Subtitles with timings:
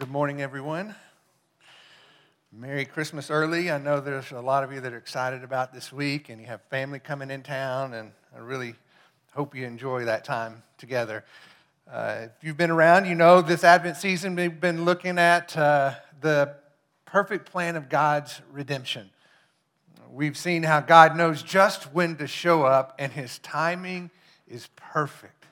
[0.00, 0.94] good morning, everyone.
[2.50, 3.70] Merry Christmas early.
[3.70, 6.46] I know there's a lot of you that are excited about this week, and you
[6.46, 8.76] have family coming in town, and I really
[9.34, 11.22] hope you enjoy that time together.
[11.86, 15.92] Uh, if you've been around, you know this Advent season we've been looking at uh,
[16.22, 16.54] the
[17.04, 19.10] perfect plan of God's redemption.
[20.10, 24.10] We've seen how God knows just when to show up, and his timing
[24.48, 25.44] is perfect.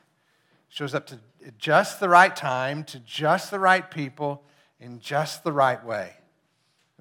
[0.71, 1.19] Shows up to
[1.53, 4.43] just the right time, to just the right people,
[4.81, 6.13] in just the right way.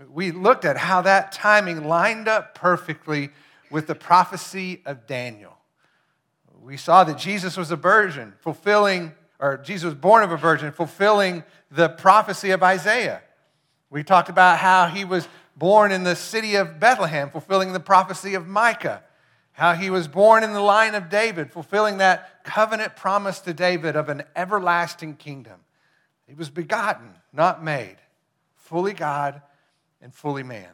[0.10, 3.30] We looked at how that timing lined up perfectly
[3.72, 5.58] with the prophecy of Daniel.
[6.62, 10.72] We saw that Jesus was a virgin, fulfilling, or Jesus was born of a virgin,
[10.72, 13.22] fulfilling the prophecy of Isaiah.
[13.90, 18.36] We talked about how he was born in the city of Bethlehem, fulfilling the prophecy
[18.36, 19.04] of Micah.
[19.58, 23.96] How he was born in the line of David, fulfilling that covenant promise to David
[23.96, 25.62] of an everlasting kingdom.
[26.28, 27.96] He was begotten, not made,
[28.56, 29.42] fully God
[30.00, 30.70] and fully man.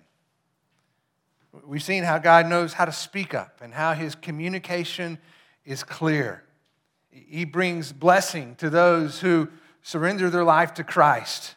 [1.65, 5.17] We've seen how God knows how to speak up and how his communication
[5.63, 6.43] is clear.
[7.09, 9.47] He brings blessing to those who
[9.81, 11.55] surrender their life to Christ.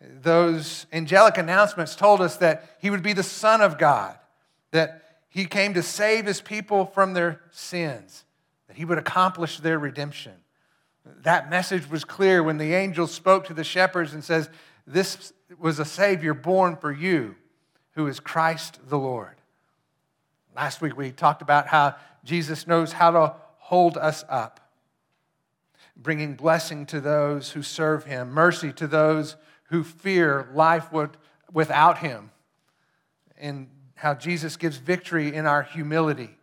[0.00, 4.18] Those angelic announcements told us that he would be the Son of God,
[4.72, 5.03] that
[5.34, 8.24] he came to save his people from their sins,
[8.68, 10.34] that he would accomplish their redemption.
[11.22, 14.48] That message was clear when the angel spoke to the shepherds and says,
[14.86, 17.34] This was a Savior born for you,
[17.96, 19.34] who is Christ the Lord.
[20.54, 24.60] Last week we talked about how Jesus knows how to hold us up,
[25.96, 30.90] bringing blessing to those who serve him, mercy to those who fear life
[31.52, 32.30] without him,
[33.36, 36.36] and how Jesus gives victory in our humility.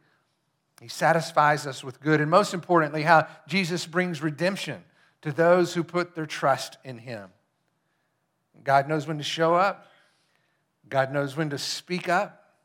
[0.82, 2.22] He satisfies us with good.
[2.22, 4.84] And most importantly, how Jesus brings redemption
[5.22, 7.30] to those who put their trust in him.
[8.64, 9.88] God knows when to show up,
[10.90, 12.56] God knows when to speak up,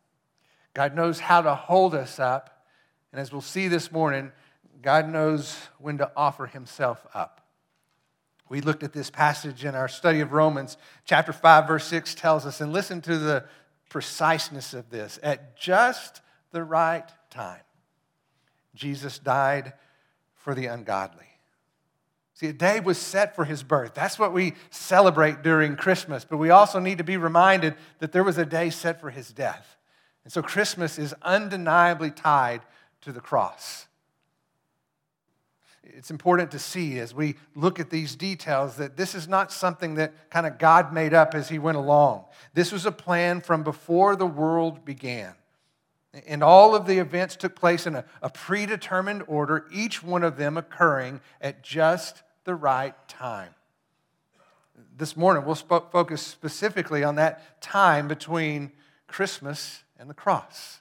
[0.75, 2.65] God knows how to hold us up.
[3.13, 4.33] And as we'll see this morning,
[4.83, 7.41] God knows when to offer himself up.
[8.49, 10.77] We looked at this passage in our study of Romans.
[11.05, 13.45] Chapter 5, verse 6 tells us, and listen to the
[13.89, 15.19] preciseness of this.
[15.23, 16.21] At just
[16.53, 17.61] the right time,
[18.75, 19.73] Jesus died
[20.35, 21.27] for the ungodly.
[22.35, 23.95] See, a day was set for his birth.
[23.95, 26.25] That's what we celebrate during Christmas.
[26.25, 29.33] But we also need to be reminded that there was a day set for his
[29.33, 29.77] death.
[30.23, 32.61] And so Christmas is undeniably tied
[33.01, 33.86] to the cross
[35.95, 39.95] it's important to see as we look at these details that this is not something
[39.95, 42.25] that kind of God made up as he went along.
[42.55, 45.35] This was a plan from before the world began.
[46.27, 50.37] And all of the events took place in a, a predetermined order, each one of
[50.37, 53.51] them occurring at just the right time.
[54.97, 58.73] This morning, we'll sp- focus specifically on that time between
[59.07, 60.81] Christmas and the cross,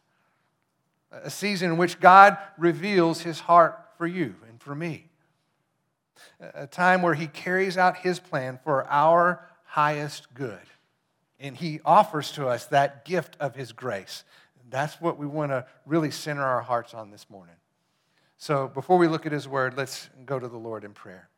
[1.12, 5.06] a season in which God reveals his heart for you for me.
[6.40, 10.60] A time where He carries out His plan for our highest good.
[11.40, 14.24] And He offers to us that gift of His grace.
[14.70, 17.56] That's what we want to really center our hearts on this morning.
[18.38, 21.30] So before we look at His Word, let's go to the Lord in prayer.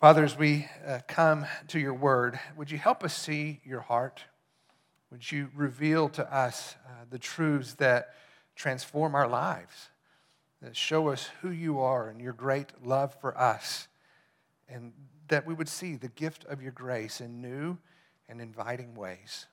[0.00, 4.22] Father, as we uh, come to your Word, would you help us see your heart?
[5.10, 8.14] Would you reveal to us uh, the truths that
[8.54, 9.88] transform our lives?
[10.62, 13.88] That show us who you are and your great love for us,
[14.68, 14.92] and
[15.28, 17.76] that we would see the gift of your grace in new
[18.28, 19.46] and inviting ways.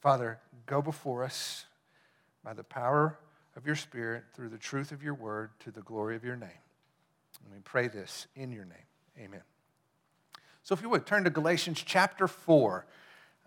[0.00, 1.66] Father, go before us
[2.44, 3.18] by the power
[3.56, 6.50] of your Spirit through the truth of your word to the glory of your name.
[7.44, 8.78] And we pray this in your name.
[9.18, 9.42] Amen.
[10.62, 12.86] So, if you would turn to Galatians chapter 4.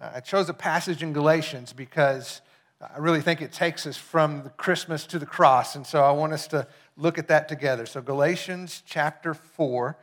[0.02, 2.42] Uh, I chose a passage in Galatians because
[2.82, 5.76] I really think it takes us from the Christmas to the cross.
[5.76, 7.86] And so I want us to look at that together.
[7.86, 9.98] So, Galatians chapter 4.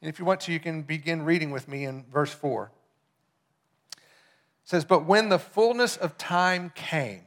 [0.00, 2.70] And if you want to, you can begin reading with me in verse 4.
[3.96, 4.00] It
[4.62, 7.24] says, But when the fullness of time came,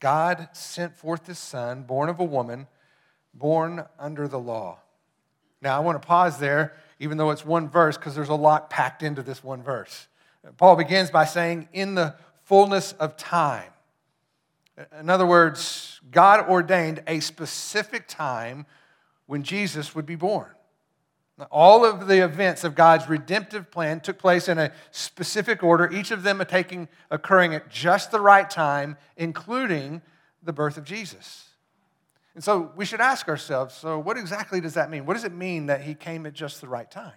[0.00, 2.68] God sent forth his son, born of a woman,
[3.34, 4.78] born under the law.
[5.60, 8.70] Now, I want to pause there, even though it's one verse, because there's a lot
[8.70, 10.08] packed into this one verse.
[10.56, 12.14] Paul begins by saying, In the
[12.44, 13.70] fullness of time.
[14.98, 18.66] In other words, God ordained a specific time
[19.26, 20.48] when Jesus would be born.
[21.50, 26.10] All of the events of God's redemptive plan took place in a specific order, each
[26.10, 30.02] of them taking, occurring at just the right time, including
[30.42, 31.48] the birth of Jesus.
[32.34, 35.06] And so we should ask ourselves so, what exactly does that mean?
[35.06, 37.12] What does it mean that he came at just the right time?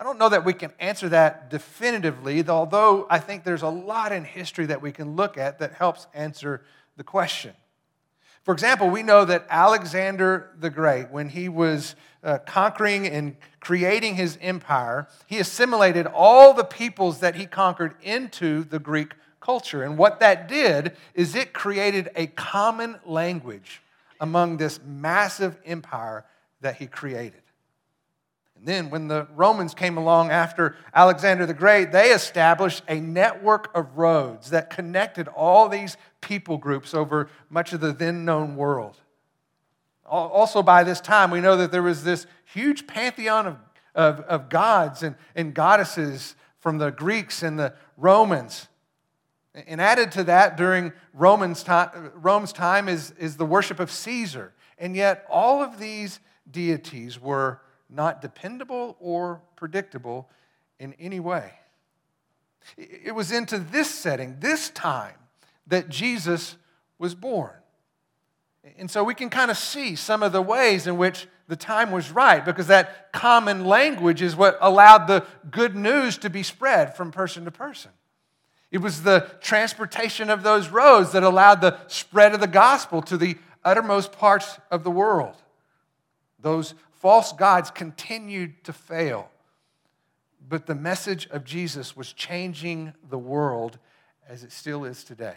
[0.00, 4.12] I don't know that we can answer that definitively, although I think there's a lot
[4.12, 6.62] in history that we can look at that helps answer
[6.96, 7.52] the question.
[8.42, 14.14] For example, we know that Alexander the Great, when he was uh, conquering and creating
[14.14, 19.82] his empire, he assimilated all the peoples that he conquered into the Greek culture.
[19.82, 23.82] And what that did is it created a common language
[24.18, 26.24] among this massive empire
[26.62, 27.42] that he created.
[28.60, 33.74] And then, when the Romans came along after Alexander the Great, they established a network
[33.74, 38.98] of roads that connected all these people groups over much of the then known world.
[40.04, 43.56] Also, by this time, we know that there was this huge pantheon of,
[43.94, 48.68] of, of gods and, and goddesses from the Greeks and the Romans.
[49.54, 54.52] And added to that during Romans time, Rome's time is, is the worship of Caesar.
[54.76, 56.20] And yet, all of these
[56.50, 60.28] deities were not dependable or predictable
[60.78, 61.52] in any way.
[62.76, 65.16] It was into this setting, this time,
[65.66, 66.56] that Jesus
[66.98, 67.52] was born.
[68.78, 71.90] And so we can kind of see some of the ways in which the time
[71.90, 76.96] was right because that common language is what allowed the good news to be spread
[76.96, 77.90] from person to person.
[78.70, 83.16] It was the transportation of those roads that allowed the spread of the gospel to
[83.16, 85.34] the uttermost parts of the world.
[86.38, 89.30] Those false gods continued to fail,
[90.48, 93.78] but the message of Jesus was changing the world
[94.28, 95.36] as it still is today.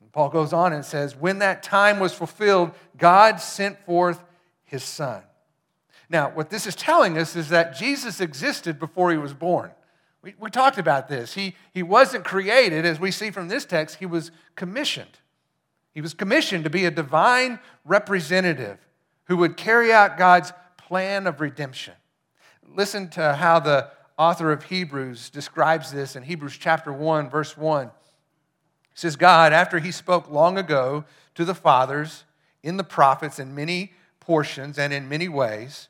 [0.00, 4.22] And Paul goes on and says, When that time was fulfilled, God sent forth
[4.64, 5.22] his son.
[6.08, 9.72] Now, what this is telling us is that Jesus existed before he was born.
[10.22, 11.34] We, we talked about this.
[11.34, 15.18] He, he wasn't created, as we see from this text, he was commissioned.
[15.92, 18.85] He was commissioned to be a divine representative
[19.26, 21.94] who would carry out God's plan of redemption.
[22.66, 27.86] Listen to how the author of Hebrews describes this in Hebrews chapter 1, verse 1.
[27.86, 27.92] It
[28.94, 32.24] says, God, after he spoke long ago to the fathers
[32.62, 35.88] in the prophets in many portions and in many ways,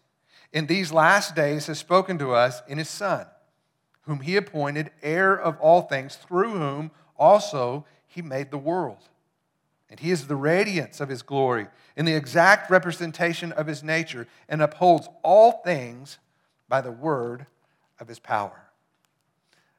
[0.53, 3.27] in these last days has spoken to us in his Son,
[4.03, 9.09] whom he appointed heir of all things, through whom also he made the world.
[9.89, 14.27] And he is the radiance of his glory and the exact representation of his nature
[14.49, 16.19] and upholds all things
[16.69, 17.47] by the word
[18.01, 18.63] of his power.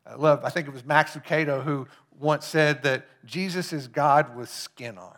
[0.05, 1.87] I love, I think it was Max Lucado who
[2.17, 5.17] once said that Jesus is God with skin on.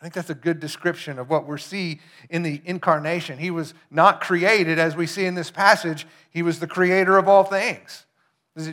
[0.00, 3.38] I think that's a good description of what we see in the incarnation.
[3.38, 7.28] He was not created, as we see in this passage, he was the creator of
[7.28, 8.06] all things.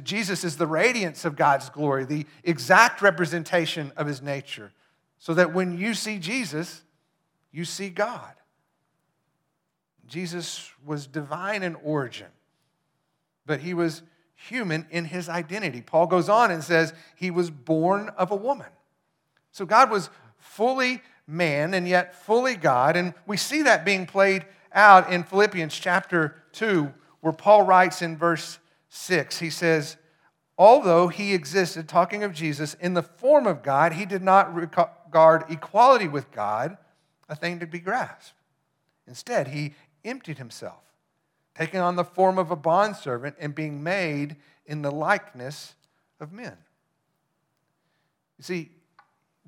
[0.04, 4.72] Jesus is the radiance of God's glory, the exact representation of his nature
[5.20, 6.82] so that when you see Jesus,
[7.52, 8.34] you see God.
[10.08, 12.28] Jesus was divine in origin,
[13.46, 14.02] but he was
[14.34, 15.82] human in his identity.
[15.82, 18.68] Paul goes on and says he was born of a woman.
[19.52, 22.96] So God was fully man and yet fully God.
[22.96, 26.92] And we see that being played out in Philippians chapter 2,
[27.22, 29.98] where Paul writes in verse 6, he says,
[30.58, 34.54] Although he existed, talking of Jesus, in the form of God, he did not
[35.10, 36.78] regard equality with God
[37.28, 38.36] a thing to be grasped.
[39.08, 39.74] Instead, he
[40.06, 40.84] emptied himself,
[41.56, 44.36] taking on the form of a bondservant and being made
[44.68, 45.74] in the likeness
[46.20, 46.56] of men.
[48.38, 48.70] You see,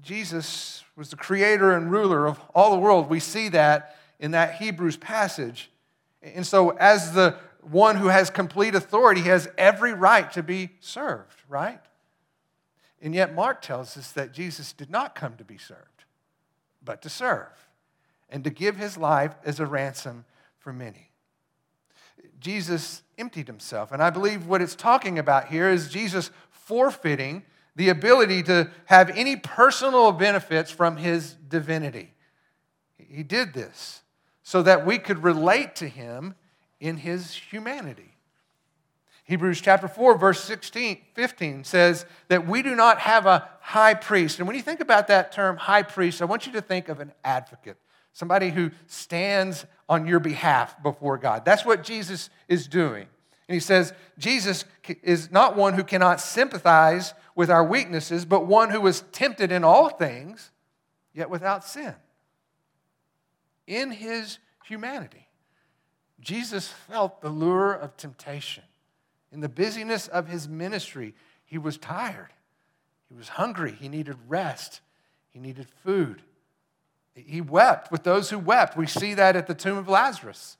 [0.01, 3.07] Jesus was the creator and ruler of all the world.
[3.07, 5.69] We see that in that Hebrews passage.
[6.24, 10.71] And so, as the one who has complete authority, he has every right to be
[10.79, 11.79] served, right?
[13.01, 16.05] And yet, Mark tells us that Jesus did not come to be served,
[16.84, 17.67] but to serve
[18.29, 20.25] and to give his life as a ransom
[20.60, 21.10] for many.
[22.39, 23.91] Jesus emptied himself.
[23.91, 27.43] And I believe what it's talking about here is Jesus forfeiting
[27.75, 32.13] the ability to have any personal benefits from his divinity.
[32.98, 34.01] He did this
[34.43, 36.36] so that we could relate to him
[36.79, 38.11] in his humanity.
[39.31, 44.39] Hebrews chapter 4, verse 16, 15 says that we do not have a high priest.
[44.39, 47.00] And when you think about that term high priest, I want you to think of
[47.00, 47.77] an advocate,
[48.11, 51.45] somebody who stands on your behalf before God.
[51.45, 53.07] That's what Jesus is doing.
[53.47, 54.65] And he says, Jesus
[55.01, 59.63] is not one who cannot sympathize with our weaknesses, but one who was tempted in
[59.63, 60.51] all things,
[61.13, 61.95] yet without sin.
[63.65, 65.29] In his humanity,
[66.19, 68.63] Jesus felt the lure of temptation.
[69.31, 71.13] In the busyness of his ministry,
[71.45, 72.29] he was tired.
[73.07, 73.71] He was hungry.
[73.71, 74.81] He needed rest.
[75.29, 76.21] He needed food.
[77.15, 78.77] He wept with those who wept.
[78.77, 80.57] We see that at the tomb of Lazarus.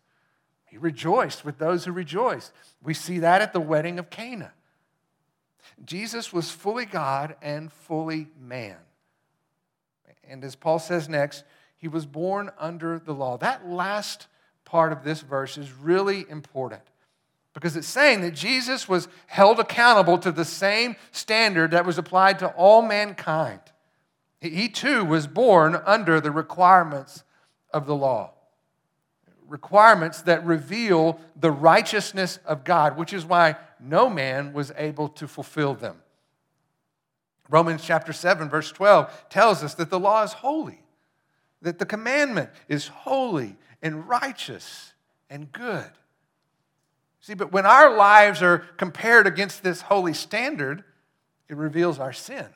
[0.66, 2.54] He rejoiced with those who rejoiced.
[2.82, 4.54] We see that at the wedding of Cana.
[5.84, 8.78] Jesus was fully God and fully man.
[10.28, 11.44] And as Paul says next,
[11.78, 13.38] he was born under the law.
[13.38, 14.28] That last
[14.64, 16.84] part of this verse is really important
[17.54, 22.40] because it's saying that Jesus was held accountable to the same standard that was applied
[22.40, 23.60] to all mankind.
[24.40, 27.24] He too was born under the requirements
[27.72, 28.32] of the law.
[29.48, 35.28] Requirements that reveal the righteousness of God, which is why no man was able to
[35.28, 35.98] fulfill them.
[37.50, 40.82] Romans chapter 7, verse 12 tells us that the law is holy,
[41.62, 44.94] that the commandment is holy and righteous
[45.30, 45.92] and good.
[47.22, 50.84] See, but when our lives are compared against this holy standard,
[51.48, 52.48] it reveals our sin.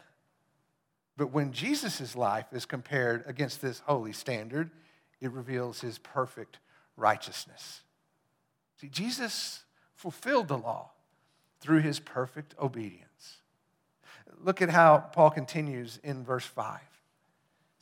[1.17, 4.71] But when Jesus' life is compared against this holy standard,
[5.21, 6.57] it reveals his perfect
[6.97, 7.81] righteousness.
[8.81, 10.91] See, Jesus fulfilled the law
[11.61, 13.37] through his perfect obedience.
[14.43, 16.79] Look at how Paul continues in verse 5.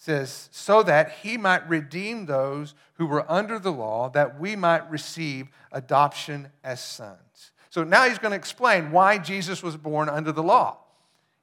[0.04, 4.92] Says, So that he might redeem those who were under the law, that we might
[4.92, 7.52] receive adoption as sons.
[7.70, 10.80] So now he's going to explain why Jesus was born under the law.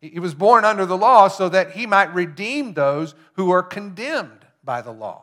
[0.02, 4.45] He was born under the law so that he might redeem those who are condemned
[4.62, 5.23] by the law.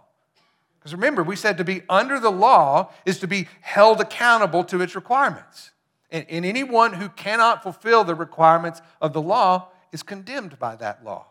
[0.79, 4.81] Because remember, we said to be under the law is to be held accountable to
[4.81, 5.69] its requirements.
[6.09, 11.27] And anyone who cannot fulfill the requirements of the law is condemned by that law.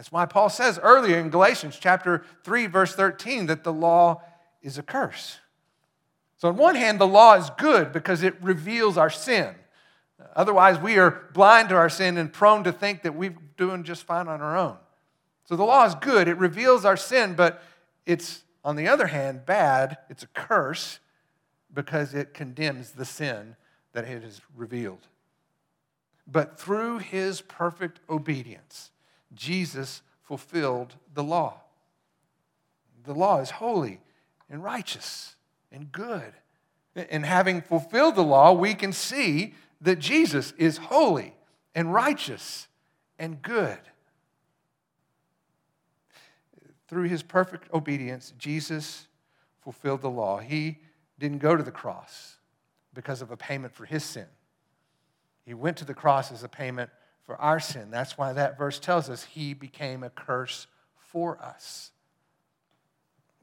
[0.00, 4.22] That's why Paul says earlier in Galatians chapter 3 verse 13 that the law
[4.62, 5.40] is a curse.
[6.38, 9.54] So on one hand the law is good because it reveals our sin.
[10.34, 14.04] Otherwise we are blind to our sin and prone to think that we're doing just
[14.04, 14.78] fine on our own.
[15.44, 17.62] So the law is good, it reveals our sin, but
[18.06, 20.98] it's on the other hand bad, it's a curse
[21.74, 23.54] because it condemns the sin
[23.92, 25.08] that it has revealed.
[26.26, 28.92] But through his perfect obedience,
[29.34, 31.60] Jesus fulfilled the law.
[33.04, 34.00] The law is holy
[34.48, 35.36] and righteous
[35.72, 36.32] and good.
[36.94, 41.34] And having fulfilled the law, we can see that Jesus is holy
[41.74, 42.68] and righteous
[43.18, 43.78] and good.
[46.88, 49.06] Through his perfect obedience, Jesus
[49.60, 50.38] fulfilled the law.
[50.38, 50.78] He
[51.18, 52.36] didn't go to the cross
[52.92, 54.26] because of a payment for his sin.
[55.44, 56.90] He went to the cross as a payment
[57.24, 57.90] for our sin.
[57.90, 61.90] That's why that verse tells us he became a curse for us.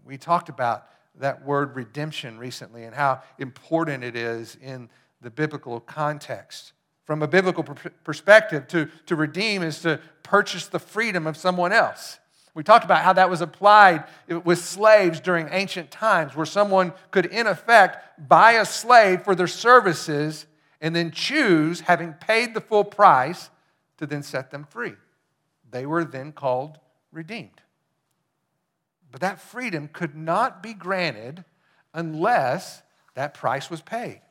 [0.05, 0.87] We talked about
[1.19, 4.89] that word redemption recently and how important it is in
[5.21, 6.73] the biblical context.
[7.05, 7.63] From a biblical
[8.03, 12.19] perspective, to, to redeem is to purchase the freedom of someone else.
[12.53, 17.27] We talked about how that was applied with slaves during ancient times, where someone could,
[17.27, 20.47] in effect, buy a slave for their services
[20.81, 23.49] and then choose, having paid the full price,
[23.97, 24.93] to then set them free.
[25.69, 26.79] They were then called
[27.11, 27.61] redeemed.
[29.11, 31.45] But that freedom could not be granted
[31.93, 32.81] unless
[33.15, 34.21] that price was paid.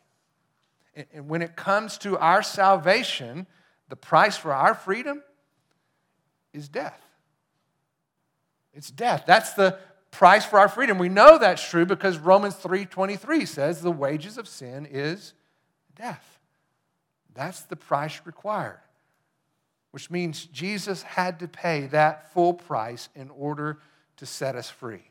[1.13, 3.47] And when it comes to our salvation,
[3.89, 5.23] the price for our freedom
[6.53, 7.01] is death.
[8.73, 9.25] It's death.
[9.27, 9.79] That's the
[10.11, 10.99] price for our freedom.
[10.99, 15.35] We know that's true because Romans 3:23 says the wages of sin is
[15.95, 16.39] death.
[17.35, 18.81] That's the price required.
[19.97, 23.79] Which means Jesus had to pay that full price in order
[24.19, 25.09] to set us free.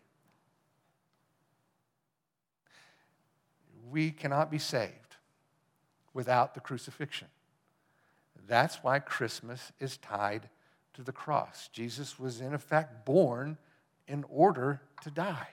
[3.90, 5.16] We cannot be saved
[6.14, 7.30] without the crucifixion.
[8.48, 10.50] That's why Christmas is tied
[10.94, 11.68] to the cross.
[11.74, 13.58] Jesus was, in effect, born
[14.08, 15.48] in order to die.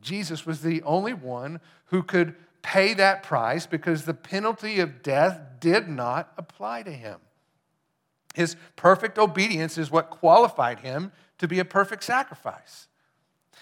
[0.00, 5.42] Jesus was the only one who could pay that price because the penalty of death
[5.60, 7.20] did not apply to him.
[8.34, 12.88] His perfect obedience is what qualified him to be a perfect sacrifice.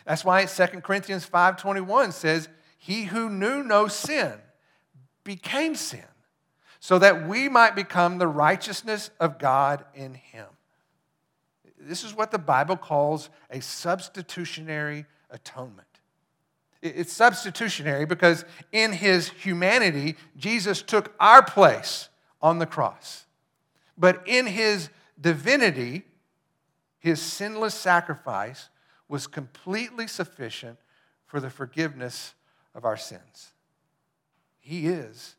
[0.04, 4.42] That's why 2 Corinthians 5:21 says, "He who knew no sin
[5.22, 6.04] became sin
[6.80, 10.48] so that we might become the righteousness of God in him.
[11.78, 15.86] This is what the Bible calls a substitutionary atonement.
[16.80, 22.08] It's substitutionary because in his humanity, Jesus took our place
[22.40, 23.26] on the cross.
[24.02, 24.90] But in his
[25.20, 26.02] divinity,
[26.98, 28.68] his sinless sacrifice
[29.06, 30.76] was completely sufficient
[31.24, 32.34] for the forgiveness
[32.74, 33.52] of our sins.
[34.58, 35.36] He is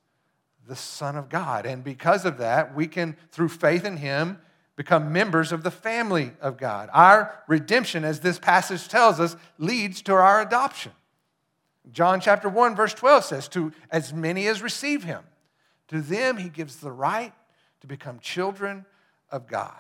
[0.66, 1.66] the Son of God.
[1.66, 4.40] And because of that, we can, through faith in Him,
[4.78, 6.90] become members of the family of God.
[6.94, 10.94] Our redemption, as this passage tells us, leads to our adoption.
[11.92, 15.24] John chapter 1, verse 12 says, To as many as receive him,
[15.90, 17.34] to them he gives the right
[17.84, 18.86] to become children
[19.30, 19.76] of God.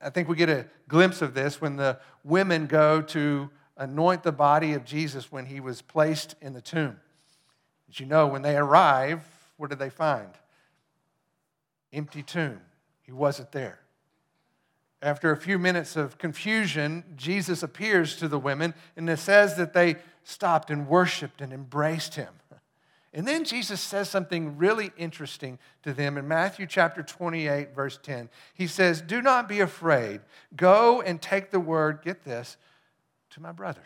[0.00, 4.32] I think we get a glimpse of this when the women go to anoint the
[4.32, 6.98] body of Jesus when he was placed in the tomb.
[7.90, 9.28] As you know, when they arrive,
[9.58, 10.30] what did they find?
[11.92, 12.62] Empty tomb.
[13.02, 13.80] He wasn't there.
[15.02, 19.74] After a few minutes of confusion, Jesus appears to the women, and it says that
[19.74, 22.32] they stopped and worshiped and embraced him.
[23.18, 28.28] And then Jesus says something really interesting to them in Matthew chapter 28, verse 10.
[28.54, 30.20] He says, Do not be afraid.
[30.54, 32.56] Go and take the word, get this,
[33.30, 33.82] to my brothers.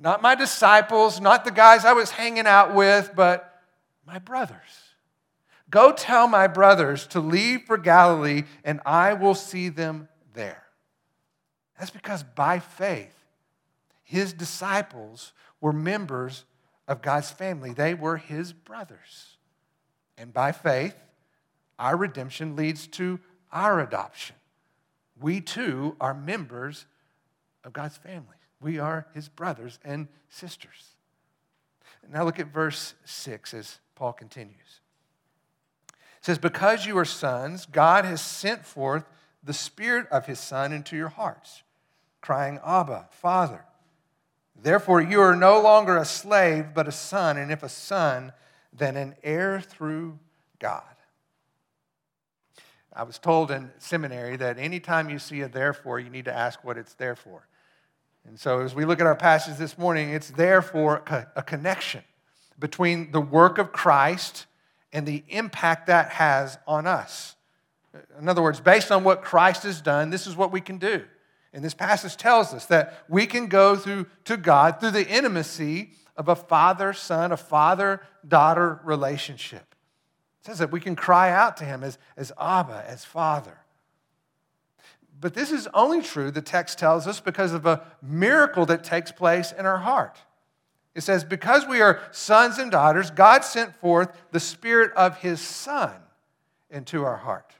[0.00, 3.60] Not my disciples, not the guys I was hanging out with, but
[4.06, 4.94] my brothers.
[5.68, 10.62] Go tell my brothers to leave for Galilee, and I will see them there.
[11.76, 13.16] That's because by faith,
[14.04, 16.44] his disciples were members
[16.86, 19.36] of God's family, they were his brothers.
[20.18, 20.96] And by faith,
[21.78, 23.20] our redemption leads to
[23.52, 24.36] our adoption.
[25.20, 26.86] We too are members
[27.64, 28.36] of God's family.
[28.60, 30.94] We are his brothers and sisters.
[32.10, 34.80] Now look at verse 6 as Paul continues.
[35.88, 39.04] It says, Because you are sons, God has sent forth
[39.42, 41.62] the Spirit of his Son into your hearts,
[42.20, 43.64] crying, Abba, Father.
[44.60, 48.32] Therefore, you are no longer a slave, but a son, and if a son,
[48.72, 50.18] then an heir through
[50.58, 50.82] God.
[52.92, 56.62] I was told in seminary that anytime you see a therefore, you need to ask
[56.62, 57.46] what it's there for.
[58.26, 61.02] And so, as we look at our passage this morning, it's there for
[61.36, 62.02] a connection
[62.58, 64.46] between the work of Christ
[64.92, 67.34] and the impact that has on us.
[68.18, 71.04] In other words, based on what Christ has done, this is what we can do.
[71.54, 75.92] And this passage tells us that we can go through to God through the intimacy
[76.16, 79.74] of a father son, a father daughter relationship.
[80.40, 83.56] It says that we can cry out to him as, as Abba, as Father.
[85.18, 89.12] But this is only true, the text tells us, because of a miracle that takes
[89.12, 90.18] place in our heart.
[90.94, 95.40] It says, Because we are sons and daughters, God sent forth the Spirit of His
[95.40, 95.92] Son
[96.68, 97.54] into our heart.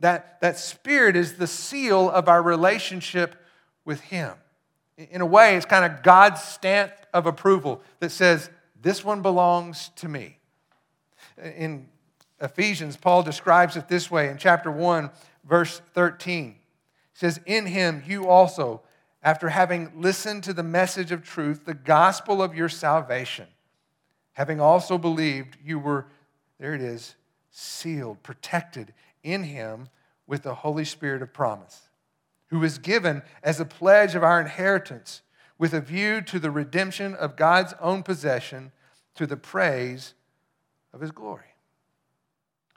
[0.00, 3.36] That, that spirit is the seal of our relationship
[3.84, 4.32] with Him.
[4.96, 9.90] In a way, it's kind of God's stamp of approval that says, This one belongs
[9.96, 10.38] to me.
[11.42, 11.86] In
[12.40, 15.10] Ephesians, Paul describes it this way in chapter 1,
[15.44, 16.52] verse 13.
[16.52, 16.56] He
[17.12, 18.82] says, In Him you also,
[19.22, 23.46] after having listened to the message of truth, the gospel of your salvation,
[24.32, 26.06] having also believed, you were,
[26.58, 27.16] there it is,
[27.50, 29.88] sealed, protected in him
[30.26, 31.88] with the Holy Spirit of promise,
[32.48, 35.22] who is given as a pledge of our inheritance
[35.58, 38.72] with a view to the redemption of God's own possession
[39.14, 40.14] to the praise
[40.92, 41.44] of his glory.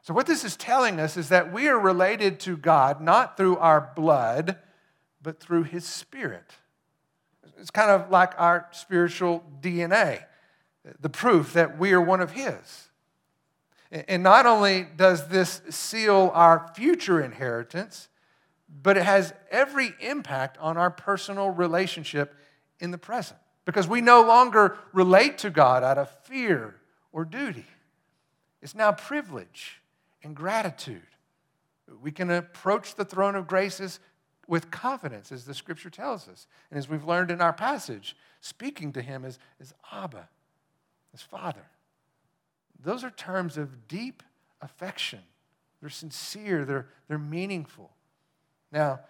[0.01, 3.57] So, what this is telling us is that we are related to God not through
[3.57, 4.57] our blood,
[5.21, 6.55] but through his spirit.
[7.57, 10.25] It's kind of like our spiritual DNA,
[10.99, 12.89] the proof that we are one of his.
[13.93, 18.09] And not only does this seal our future inheritance,
[18.67, 22.33] but it has every impact on our personal relationship
[22.79, 23.39] in the present.
[23.65, 26.75] Because we no longer relate to God out of fear
[27.11, 27.67] or duty.
[28.63, 29.79] It's now privilege
[30.23, 31.03] and gratitude.
[32.01, 33.99] We can approach the throne of graces
[34.47, 36.47] with confidence, as the scripture tells us.
[36.71, 40.27] And as we've learned in our passage, speaking to him as, as Abba,
[41.13, 41.65] as Father.
[42.83, 44.23] Those are terms of deep
[44.61, 45.19] affection.
[45.81, 47.91] They're sincere, they're, they're meaningful.
[48.71, 49.01] Now,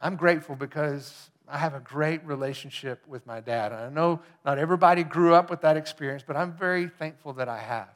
[0.00, 3.72] I'm grateful because I have a great relationship with my dad.
[3.72, 7.48] And I know not everybody grew up with that experience, but I'm very thankful that
[7.48, 7.88] I have.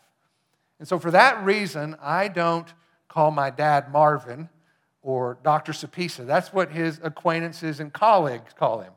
[0.78, 2.72] And so, for that reason, I don't
[3.08, 4.48] call my dad Marvin
[5.02, 5.72] or Dr.
[5.72, 6.26] Sapisa.
[6.26, 8.92] That's what his acquaintances and colleagues call him.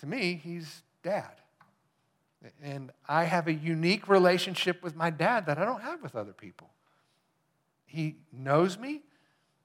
[0.00, 1.37] To me, he's dad.
[2.62, 6.32] And I have a unique relationship with my dad that I don't have with other
[6.32, 6.70] people.
[7.86, 9.02] He knows me,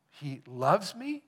[0.10, 1.24] he loves me,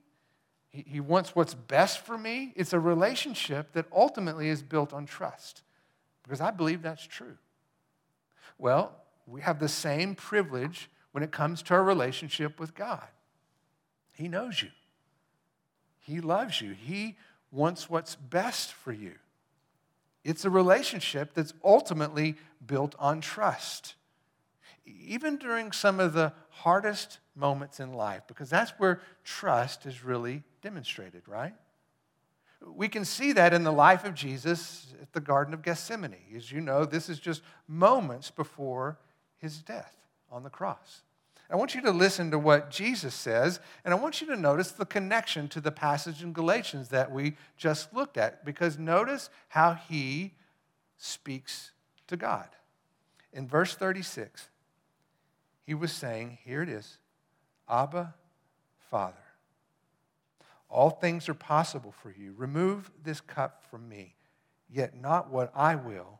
[0.69, 2.53] he, he wants what's best for me.
[2.55, 5.63] It's a relationship that ultimately is built on trust
[6.23, 7.37] because I believe that's true.
[8.57, 8.93] Well,
[9.27, 13.07] we have the same privilege when it comes to our relationship with God.
[14.13, 14.69] He knows you,
[15.99, 17.17] He loves you, He
[17.51, 19.15] wants what's best for you.
[20.25, 22.35] It's a relationship that's ultimately
[22.65, 23.93] built on trust.
[24.85, 30.41] Even during some of the hardest moments in life, because that's where trust is really
[30.63, 31.53] demonstrated, right?
[32.65, 36.15] We can see that in the life of Jesus at the Garden of Gethsemane.
[36.35, 38.97] As you know, this is just moments before
[39.37, 39.95] his death
[40.31, 41.03] on the cross.
[41.49, 44.71] I want you to listen to what Jesus says, and I want you to notice
[44.71, 49.73] the connection to the passage in Galatians that we just looked at, because notice how
[49.73, 50.33] he
[50.97, 51.71] speaks
[52.07, 52.47] to God.
[53.31, 54.49] In verse 36,
[55.65, 56.97] he was saying, Here it is
[57.69, 58.15] Abba,
[58.89, 59.15] Father.
[60.69, 62.33] All things are possible for you.
[62.35, 64.15] Remove this cup from me,
[64.69, 66.19] yet not what I will,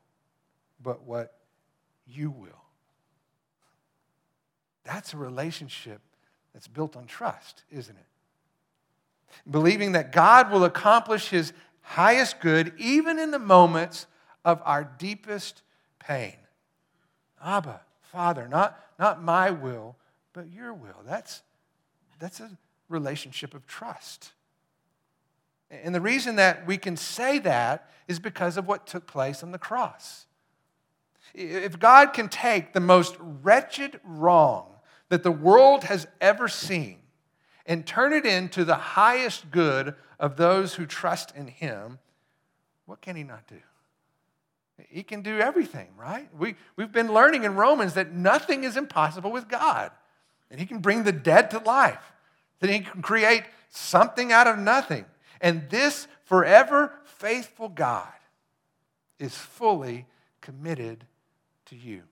[0.82, 1.34] but what
[2.06, 2.65] you will.
[4.86, 6.00] That's a relationship
[6.54, 8.06] that's built on trust, isn't it?
[9.50, 14.08] Believing that God will accomplish his highest good even in the moments
[14.46, 15.64] of our deepest
[16.00, 16.36] pain.
[17.44, 19.98] Abba, Father, not, not my will,
[20.34, 21.02] but your will.
[21.06, 21.42] That's,
[22.20, 22.50] that's a
[22.88, 24.32] relationship of trust.
[25.70, 29.52] And the reason that we can say that is because of what took place on
[29.52, 30.26] the cross.
[31.34, 34.75] If God can take the most wretched wrong
[35.10, 37.00] that the world has ever seen
[37.66, 42.00] and turn it into the highest good of those who trust in Him,
[42.86, 43.58] what can He not do?
[44.90, 46.28] He can do everything, right?
[46.38, 49.92] We, we've been learning in Romans that nothing is impossible with God.
[50.52, 52.14] And He can bring the dead to life,
[52.60, 55.06] that He can create something out of nothing.
[55.42, 58.08] And this forever faithful God
[59.18, 60.06] is fully
[60.42, 61.06] committed
[61.68, 62.04] to you.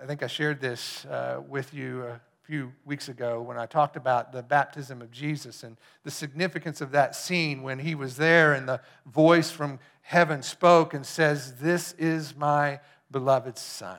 [0.00, 3.96] I think I shared this uh, with you a few weeks ago when I talked
[3.96, 8.54] about the baptism of Jesus and the significance of that scene when he was there
[8.54, 12.80] and the voice from heaven spoke and says, This is my
[13.10, 13.98] beloved Son,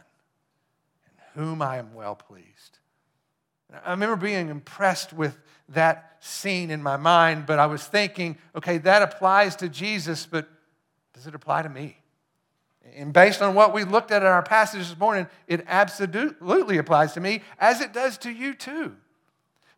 [1.05, 2.79] in whom I am well pleased.
[3.85, 5.37] I remember being impressed with
[5.69, 10.47] that scene in my mind, but I was thinking, okay, that applies to Jesus, but
[11.13, 11.97] does it apply to me?
[12.93, 17.13] And based on what we looked at in our passage this morning, it absolutely applies
[17.13, 18.95] to me as it does to you too.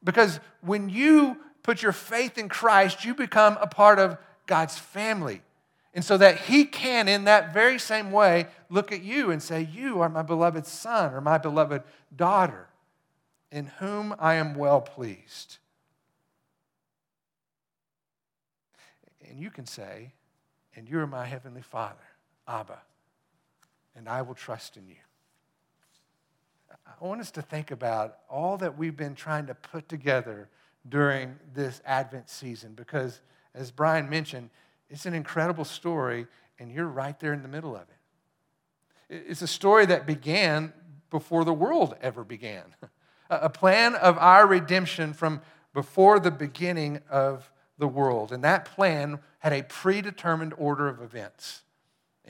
[0.03, 5.41] Because when you put your faith in Christ, you become a part of God's family.
[5.93, 9.67] And so that He can, in that very same way, look at you and say,
[9.71, 11.83] You are my beloved son or my beloved
[12.15, 12.67] daughter,
[13.51, 15.57] in whom I am well pleased.
[19.27, 20.11] And you can say,
[20.75, 21.95] And you are my heavenly Father,
[22.47, 22.77] Abba
[23.97, 24.95] and I will trust in you.
[26.85, 30.49] I want us to think about all that we've been trying to put together
[30.87, 33.19] during this Advent season because,
[33.53, 34.49] as Brian mentioned,
[34.89, 36.27] it's an incredible story,
[36.59, 39.25] and you're right there in the middle of it.
[39.27, 40.73] It's a story that began
[41.09, 42.75] before the world ever began,
[43.29, 45.41] a plan of our redemption from
[45.73, 48.31] before the beginning of the world.
[48.31, 51.63] And that plan had a predetermined order of events.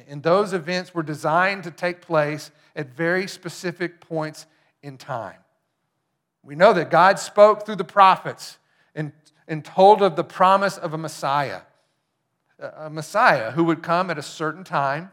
[0.08, 4.46] And those events were designed to take place at very specific points
[4.84, 5.40] in time.
[6.44, 8.58] We know that God spoke through the prophets
[8.94, 9.12] and,
[9.48, 11.62] and told of the promise of a Messiah,
[12.60, 15.12] a Messiah who would come at a certain time,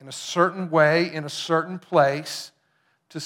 [0.00, 2.52] in a certain way, in a certain place
[3.08, 3.20] to,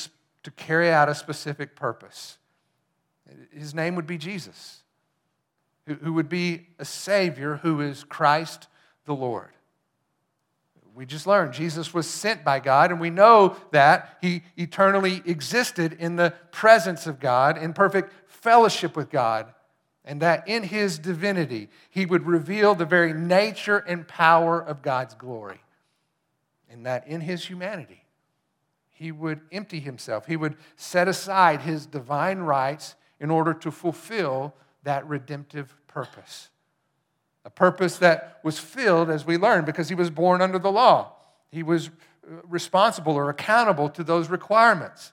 [0.45, 2.39] to carry out a specific purpose.
[3.53, 4.83] His name would be Jesus,
[5.87, 8.69] who, who would be a Savior who is Christ
[9.05, 9.51] the Lord.
[10.99, 15.93] We just learned Jesus was sent by God, and we know that he eternally existed
[15.93, 19.55] in the presence of God, in perfect fellowship with God,
[20.05, 25.15] and that in his divinity, he would reveal the very nature and power of God's
[25.15, 25.61] glory,
[26.69, 28.03] and that in his humanity,
[28.91, 34.53] he would empty himself, he would set aside his divine rights in order to fulfill
[34.83, 36.49] that redemptive purpose
[37.49, 41.15] a purpose that was filled, as we learned, because he was born under the law.
[41.51, 45.13] He was uh, responsible or accountable to those requirements.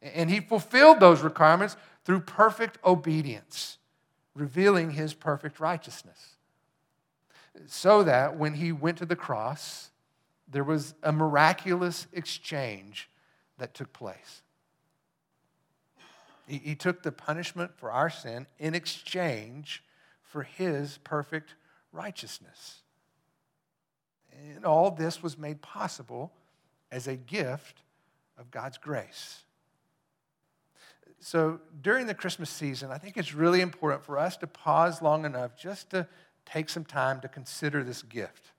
[0.00, 3.76] And he fulfilled those requirements through perfect obedience,
[4.34, 6.36] revealing his perfect righteousness.
[7.66, 9.90] So that when he went to the cross,
[10.48, 13.10] there was a miraculous exchange
[13.58, 14.40] that took place.
[16.48, 19.82] He, he took the punishment for our sin in exchange
[20.22, 21.54] for his perfect
[21.96, 22.82] righteousness.
[24.54, 26.32] And all this was made possible
[26.92, 27.82] as a gift
[28.38, 29.42] of God's grace.
[31.20, 35.24] So during the Christmas season, I think it's really important for us to pause long
[35.24, 36.06] enough just to
[36.44, 38.52] take some time to consider this gift.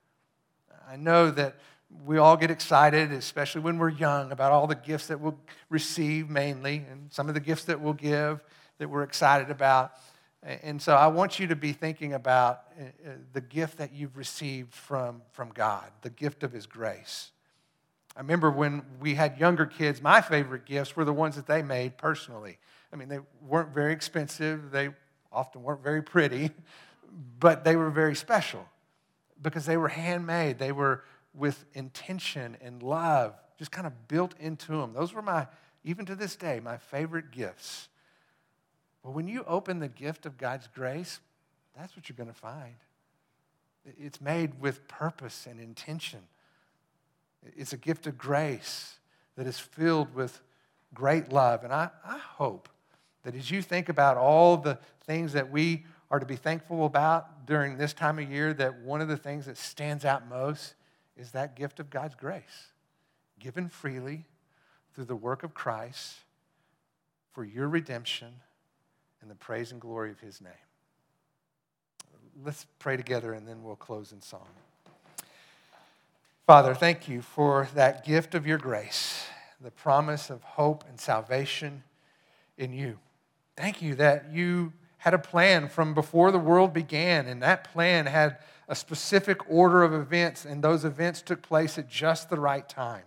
[0.86, 1.56] I know that
[2.04, 5.38] we all get excited, especially when we're young, about all the gifts that we'll
[5.70, 8.42] receive mainly, and some of the gifts that we'll give
[8.78, 9.92] that we're excited about.
[10.42, 14.16] And so I want you to be thinking about uh, uh, the gift that you've
[14.16, 17.32] received from, from God, the gift of His grace.
[18.16, 21.62] I remember when we had younger kids, my favorite gifts were the ones that they
[21.62, 22.58] made personally.
[22.92, 24.90] I mean, they weren't very expensive, they
[25.32, 26.50] often weren't very pretty,
[27.40, 28.64] but they were very special
[29.42, 30.58] because they were handmade.
[30.58, 34.92] They were with intention and love, just kind of built into them.
[34.92, 35.46] Those were my,
[35.84, 37.88] even to this day, my favorite gifts.
[39.02, 41.20] But when you open the gift of God's grace,
[41.76, 42.74] that's what you're going to find.
[43.84, 46.20] It's made with purpose and intention.
[47.56, 48.98] It's a gift of grace
[49.36, 50.40] that is filled with
[50.92, 51.64] great love.
[51.64, 52.68] And I, I hope
[53.22, 57.46] that as you think about all the things that we are to be thankful about
[57.46, 60.74] during this time of year, that one of the things that stands out most
[61.16, 62.72] is that gift of God's grace,
[63.38, 64.24] given freely
[64.94, 66.14] through the work of Christ
[67.32, 68.34] for your redemption
[69.28, 70.52] and the praise and glory of his name.
[72.42, 74.46] Let's pray together and then we'll close in song.
[76.46, 79.26] Father, thank you for that gift of your grace,
[79.60, 81.82] the promise of hope and salvation
[82.56, 82.98] in you.
[83.54, 88.06] Thank you that you had a plan from before the world began, and that plan
[88.06, 92.66] had a specific order of events, and those events took place at just the right
[92.66, 93.04] time.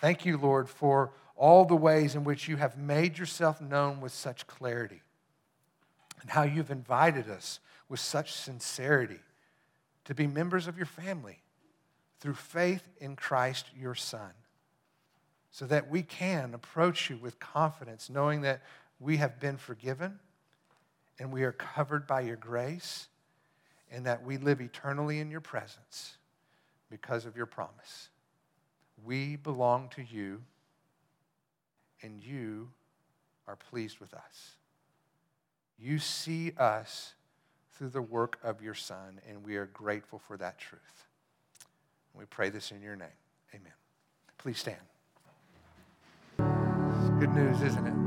[0.00, 4.12] Thank you, Lord, for all the ways in which you have made yourself known with
[4.12, 5.02] such clarity,
[6.20, 9.20] and how you've invited us with such sincerity
[10.04, 11.38] to be members of your family
[12.20, 14.30] through faith in Christ, your Son,
[15.50, 18.62] so that we can approach you with confidence, knowing that
[18.98, 20.18] we have been forgiven
[21.18, 23.08] and we are covered by your grace,
[23.90, 26.16] and that we live eternally in your presence
[26.90, 28.10] because of your promise.
[29.04, 30.42] We belong to you,
[32.02, 32.68] and you
[33.46, 34.56] are pleased with us.
[35.78, 37.14] You see us
[37.74, 41.06] through the work of your Son, and we are grateful for that truth.
[42.14, 43.08] We pray this in your name.
[43.54, 43.72] Amen.
[44.38, 44.76] Please stand.
[47.18, 48.06] Good news, isn't it?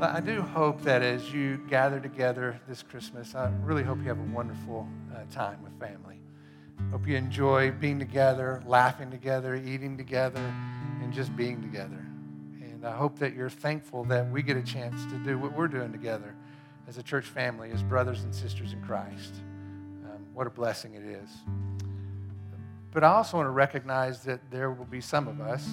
[0.00, 4.20] I do hope that as you gather together this Christmas, I really hope you have
[4.20, 6.20] a wonderful uh, time with family.
[6.92, 10.54] Hope you enjoy being together, laughing together, eating together,
[11.02, 12.07] and just being together.
[12.78, 15.66] And I hope that you're thankful that we get a chance to do what we're
[15.66, 16.32] doing together
[16.86, 19.34] as a church family, as brothers and sisters in Christ.
[20.04, 21.28] Um, what a blessing it is.
[22.92, 25.68] But I also want to recognize that there will be some of us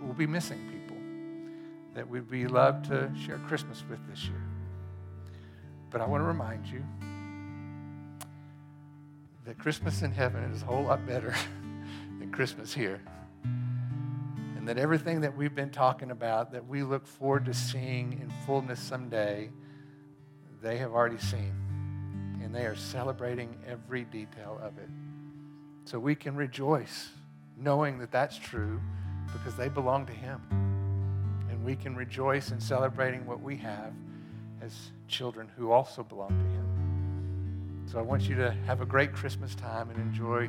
[0.00, 0.96] who will be missing people
[1.94, 4.42] that we'd be loved to share Christmas with this year.
[5.90, 6.82] But I want to remind you
[9.44, 11.34] that Christmas in heaven is a whole lot better
[12.18, 13.02] than Christmas here.
[14.64, 18.32] And that everything that we've been talking about that we look forward to seeing in
[18.46, 19.50] fullness someday,
[20.62, 21.52] they have already seen.
[22.42, 24.88] And they are celebrating every detail of it.
[25.84, 27.10] So we can rejoice
[27.58, 28.80] knowing that that's true
[29.34, 30.40] because they belong to Him.
[31.50, 33.92] And we can rejoice in celebrating what we have
[34.62, 37.84] as children who also belong to Him.
[37.84, 40.48] So I want you to have a great Christmas time and enjoy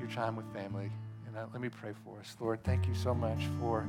[0.00, 0.90] your time with family.
[1.36, 2.36] Uh, let me pray for us.
[2.38, 3.88] Lord, thank you so much for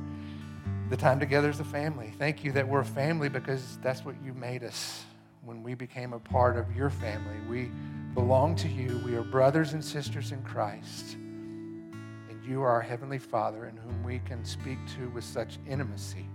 [0.90, 2.12] the time together as a family.
[2.18, 5.04] Thank you that we're a family because that's what you made us
[5.44, 7.36] when we became a part of your family.
[7.48, 7.70] We
[8.14, 9.00] belong to you.
[9.04, 11.14] We are brothers and sisters in Christ.
[11.14, 16.26] And you are our Heavenly Father in whom we can speak to with such intimacy.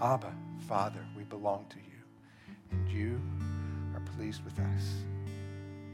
[0.00, 0.32] Abba,
[0.68, 2.70] Father, we belong to you.
[2.70, 3.20] And you
[3.94, 4.94] are pleased with us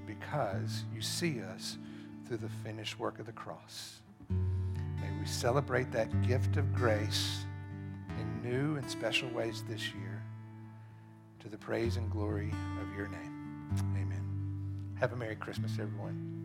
[0.06, 1.78] because you see us
[2.26, 4.00] through the finished work of the cross.
[4.28, 7.44] May we celebrate that gift of grace
[8.18, 10.22] in new and special ways this year
[11.40, 13.70] to the praise and glory of your name.
[13.94, 14.96] Amen.
[14.98, 16.35] Have a Merry Christmas, everyone.